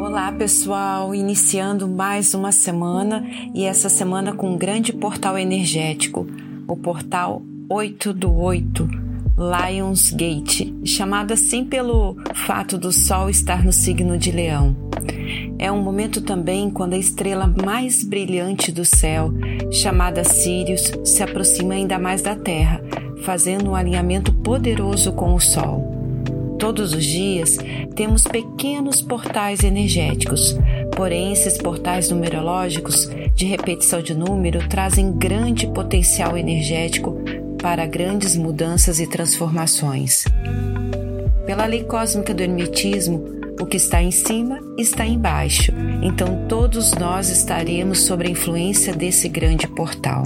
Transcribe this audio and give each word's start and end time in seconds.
Olá 0.00 0.30
pessoal, 0.32 1.14
iniciando 1.14 1.88
mais 1.88 2.34
uma 2.34 2.52
semana 2.52 3.24
e 3.54 3.64
essa 3.64 3.88
semana 3.88 4.32
com 4.32 4.52
um 4.52 4.56
grande 4.56 4.92
portal 4.92 5.36
energético, 5.36 6.26
o 6.68 6.76
portal 6.76 7.42
8 7.68 8.12
do 8.12 8.32
8, 8.32 8.88
Lionsgate, 9.36 10.72
chamado 10.84 11.32
assim 11.32 11.64
pelo 11.64 12.16
fato 12.34 12.78
do 12.78 12.92
Sol 12.92 13.28
estar 13.28 13.64
no 13.64 13.72
signo 13.72 14.16
de 14.16 14.30
Leão. 14.30 14.76
É 15.58 15.72
um 15.72 15.82
momento 15.82 16.20
também 16.20 16.70
quando 16.70 16.92
a 16.92 16.98
estrela 16.98 17.46
mais 17.46 18.04
brilhante 18.04 18.70
do 18.70 18.84
céu, 18.84 19.32
chamada 19.72 20.22
Sirius, 20.22 20.92
se 21.04 21.22
aproxima 21.22 21.74
ainda 21.74 21.98
mais 21.98 22.22
da 22.22 22.36
Terra, 22.36 22.80
fazendo 23.24 23.70
um 23.70 23.74
alinhamento 23.74 24.32
poderoso 24.32 25.12
com 25.12 25.34
o 25.34 25.40
Sol. 25.40 25.93
Todos 26.64 26.94
os 26.94 27.04
dias 27.04 27.58
temos 27.94 28.22
pequenos 28.22 29.02
portais 29.02 29.62
energéticos, 29.62 30.56
porém, 30.96 31.30
esses 31.30 31.58
portais 31.58 32.08
numerológicos 32.08 33.06
de 33.34 33.44
repetição 33.44 34.00
de 34.00 34.14
número 34.14 34.66
trazem 34.66 35.12
grande 35.12 35.66
potencial 35.66 36.38
energético 36.38 37.18
para 37.60 37.84
grandes 37.84 38.34
mudanças 38.34 38.98
e 38.98 39.06
transformações. 39.06 40.24
Pela 41.44 41.66
lei 41.66 41.84
cósmica 41.84 42.32
do 42.32 42.42
Hermetismo, 42.42 43.22
o 43.60 43.66
que 43.66 43.76
está 43.76 44.02
em 44.02 44.10
cima 44.10 44.58
está 44.78 45.04
embaixo, 45.04 45.70
então 46.02 46.46
todos 46.48 46.92
nós 46.92 47.28
estaremos 47.28 48.00
sob 48.00 48.26
a 48.26 48.30
influência 48.30 48.94
desse 48.94 49.28
grande 49.28 49.68
portal. 49.68 50.24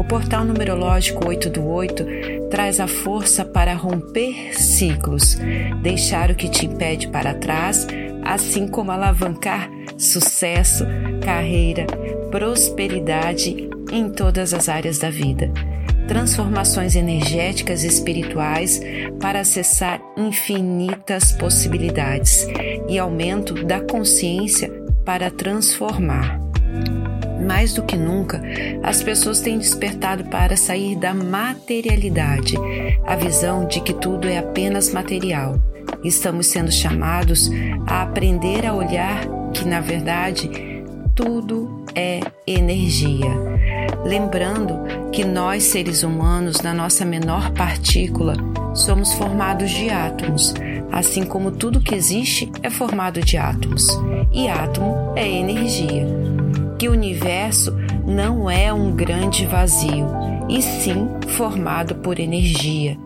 O 0.00 0.04
portal 0.04 0.46
numerológico 0.46 1.28
8 1.28 1.50
do 1.50 1.68
8 1.68 2.06
traz 2.50 2.80
a 2.80 2.88
força 2.88 3.44
para 3.44 3.74
romper 3.74 4.58
ciclos, 4.58 5.36
deixar 5.82 6.30
o 6.30 6.34
que 6.34 6.48
te 6.48 6.64
impede 6.64 7.06
para 7.08 7.34
trás, 7.34 7.86
assim 8.24 8.66
como 8.66 8.90
alavancar 8.90 9.70
sucesso, 9.98 10.86
carreira, 11.22 11.84
prosperidade 12.30 13.68
em 13.92 14.08
todas 14.08 14.54
as 14.54 14.70
áreas 14.70 14.98
da 14.98 15.10
vida 15.10 15.52
transformações 16.08 16.96
energéticas 16.96 17.84
e 17.84 17.86
espirituais 17.86 18.80
para 19.20 19.40
acessar 19.40 20.00
infinitas 20.16 21.30
possibilidades 21.30 22.48
e 22.88 22.98
aumento 22.98 23.64
da 23.64 23.80
consciência 23.80 24.72
para 25.04 25.30
transformar. 25.30 26.40
Mais 27.40 27.72
do 27.72 27.82
que 27.82 27.96
nunca, 27.96 28.42
as 28.82 29.02
pessoas 29.02 29.40
têm 29.40 29.58
despertado 29.58 30.24
para 30.24 30.56
sair 30.56 30.96
da 30.96 31.14
materialidade, 31.14 32.54
a 33.06 33.16
visão 33.16 33.66
de 33.66 33.80
que 33.80 33.94
tudo 33.94 34.28
é 34.28 34.38
apenas 34.38 34.92
material. 34.92 35.60
Estamos 36.04 36.46
sendo 36.46 36.70
chamados 36.70 37.50
a 37.86 38.02
aprender 38.02 38.66
a 38.66 38.74
olhar 38.74 39.26
que, 39.52 39.64
na 39.66 39.80
verdade, 39.80 40.50
tudo 41.14 41.84
é 41.94 42.20
energia 42.46 43.60
lembrando 44.04 45.10
que 45.12 45.24
nós, 45.24 45.64
seres 45.64 46.02
humanos, 46.02 46.60
na 46.60 46.72
nossa 46.72 47.04
menor 47.04 47.52
partícula, 47.52 48.34
somos 48.74 49.12
formados 49.14 49.70
de 49.70 49.90
átomos, 49.90 50.54
assim 50.90 51.24
como 51.24 51.50
tudo 51.50 51.80
que 51.80 51.94
existe 51.94 52.50
é 52.62 52.70
formado 52.70 53.20
de 53.20 53.36
átomos, 53.36 53.86
e 54.32 54.48
átomo 54.48 55.12
é 55.16 55.28
energia. 55.28 56.06
Que 56.80 56.88
o 56.88 56.92
universo 56.92 57.76
não 58.06 58.50
é 58.50 58.72
um 58.72 58.96
grande 58.96 59.44
vazio, 59.44 60.06
e 60.48 60.62
sim 60.62 61.10
formado 61.36 61.96
por 61.96 62.18
energia. 62.18 62.96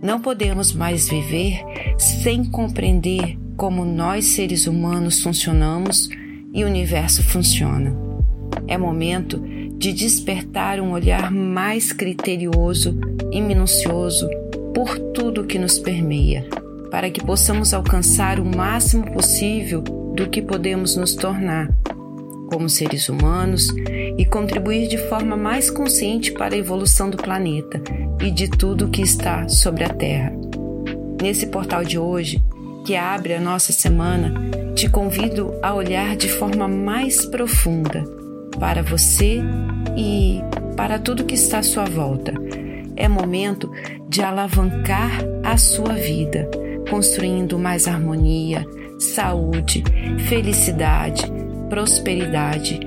Não 0.00 0.20
podemos 0.20 0.72
mais 0.72 1.08
viver 1.08 1.60
sem 1.98 2.44
compreender 2.44 3.36
como 3.56 3.84
nós, 3.84 4.26
seres 4.26 4.68
humanos, 4.68 5.20
funcionamos 5.20 6.08
e 6.52 6.62
o 6.62 6.68
universo 6.68 7.24
funciona. 7.24 7.92
É 8.68 8.78
momento 8.78 9.42
de 9.78 9.92
despertar 9.92 10.78
um 10.78 10.92
olhar 10.92 11.32
mais 11.32 11.92
criterioso 11.92 12.96
e 13.32 13.40
minucioso 13.40 14.30
por 14.72 14.96
tudo 15.12 15.42
que 15.42 15.58
nos 15.58 15.76
permeia, 15.76 16.46
para 16.88 17.10
que 17.10 17.20
possamos 17.20 17.74
alcançar 17.74 18.38
o 18.38 18.44
máximo 18.44 19.10
possível 19.10 19.82
do 19.82 20.28
que 20.28 20.40
podemos 20.40 20.94
nos 20.94 21.16
tornar 21.16 21.68
como 22.54 22.68
seres 22.68 23.08
humanos 23.08 23.68
e 24.16 24.24
contribuir 24.24 24.86
de 24.86 24.96
forma 24.96 25.36
mais 25.36 25.72
consciente 25.72 26.30
para 26.30 26.54
a 26.54 26.58
evolução 26.58 27.10
do 27.10 27.16
planeta 27.16 27.82
e 28.22 28.30
de 28.30 28.48
tudo 28.48 28.90
que 28.90 29.02
está 29.02 29.48
sobre 29.48 29.82
a 29.82 29.88
Terra. 29.88 30.32
Nesse 31.20 31.48
portal 31.48 31.82
de 31.82 31.98
hoje, 31.98 32.40
que 32.86 32.94
abre 32.94 33.34
a 33.34 33.40
nossa 33.40 33.72
semana, 33.72 34.32
te 34.72 34.88
convido 34.88 35.52
a 35.64 35.74
olhar 35.74 36.14
de 36.14 36.28
forma 36.28 36.68
mais 36.68 37.26
profunda 37.26 38.04
para 38.60 38.84
você 38.84 39.42
e 39.96 40.40
para 40.76 41.00
tudo 41.00 41.24
que 41.24 41.34
está 41.34 41.58
à 41.58 41.62
sua 41.64 41.86
volta. 41.86 42.32
É 42.94 43.08
momento 43.08 43.68
de 44.08 44.22
alavancar 44.22 45.10
a 45.42 45.56
sua 45.56 45.94
vida, 45.94 46.48
construindo 46.88 47.58
mais 47.58 47.88
harmonia, 47.88 48.64
saúde, 49.00 49.82
felicidade, 50.28 51.24
prosperidade, 51.74 52.78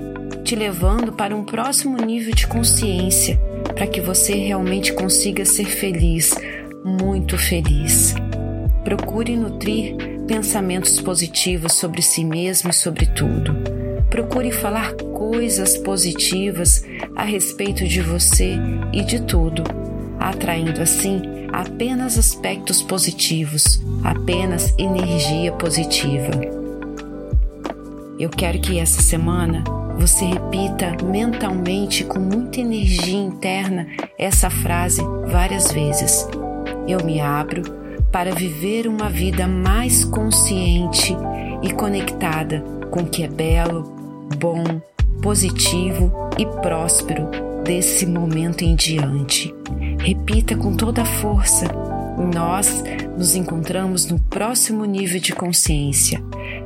te 0.46 0.56
levando 0.56 1.12
para 1.12 1.36
um 1.36 1.44
próximo 1.44 1.98
nível 1.98 2.34
de 2.34 2.48
consciência, 2.48 3.38
para 3.76 3.86
que 3.86 4.00
você 4.00 4.34
realmente 4.34 4.94
consiga 4.94 5.44
ser 5.44 5.66
feliz, 5.66 6.34
muito 6.86 7.38
feliz. 7.38 8.16
Procure 8.86 9.36
nutrir 9.36 9.98
pensamentos 10.26 11.02
positivos 11.02 11.74
sobre 11.74 12.02
si 12.02 12.24
mesmo 12.24 12.70
e 12.70 12.74
sobre 12.74 13.08
tudo 13.08 13.54
Procure 14.10 14.52
falar 14.54 14.94
coisas 14.94 15.78
positivas 15.78 16.86
a 17.14 17.26
respeito 17.26 17.86
de 17.86 18.02
você 18.02 18.56
e 18.94 19.04
de 19.04 19.22
tudo, 19.22 19.64
atraindo 20.18 20.82
assim 20.82 21.22
apenas 21.52 22.18
aspectos 22.18 22.82
positivos, 22.82 23.82
apenas 24.04 24.74
energia 24.78 25.52
positiva. 25.52 26.67
Eu 28.20 28.30
quero 28.30 28.60
que 28.60 28.80
essa 28.80 29.00
semana 29.00 29.64
você 29.96 30.26
repita 30.26 30.98
mentalmente 31.06 32.04
com 32.04 32.20
muita 32.20 32.60
energia 32.60 33.20
interna 33.20 33.88
essa 34.18 34.50
frase 34.50 35.02
várias 35.32 35.72
vezes. 35.72 36.28
Eu 36.88 37.06
me 37.06 37.20
abro 37.20 37.62
para 38.12 38.34
viver 38.34 38.88
uma 38.88 39.08
vida 39.08 39.48
mais 39.48 40.04
consciente 40.04 41.16
e 41.62 41.72
conectada 41.74 42.64
com 42.90 43.02
o 43.02 43.08
que 43.08 43.22
é 43.22 43.28
belo, 43.28 43.84
bom, 44.40 44.64
positivo 45.22 46.12
e 46.40 46.46
próspero 46.62 47.30
desse 47.64 48.08
momento 48.08 48.64
em 48.64 48.76
diante. 48.76 49.54
Repita 50.00 50.56
com 50.56 50.76
toda 50.76 51.04
a 51.04 51.06
força. 51.06 51.68
Nós 52.34 52.84
nos 53.16 53.36
encontramos 53.36 54.08
no 54.08 54.20
próximo 54.20 54.86
nível 54.86 55.20
de 55.20 55.34
consciência. 55.34 56.20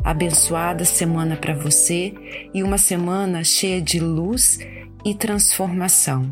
Abençoada 0.03 0.83
semana 0.83 1.37
para 1.37 1.53
você 1.53 2.13
e 2.53 2.63
uma 2.63 2.77
semana 2.77 3.43
cheia 3.43 3.81
de 3.81 3.99
luz 3.99 4.57
e 5.05 5.13
transformação. 5.13 6.31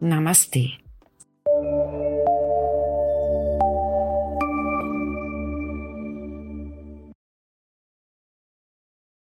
Namastê. 0.00 0.70